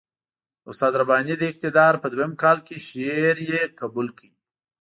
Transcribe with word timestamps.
د 0.63 0.65
استاد 0.71 0.93
رباني 1.01 1.35
د 1.39 1.43
اقتدار 1.51 1.93
په 2.01 2.07
دویم 2.13 2.33
کال 2.43 2.57
کې 2.67 2.75
شعر 2.87 3.37
یې 3.49 3.59
قبول 3.79 4.07
کړ. 4.17 4.29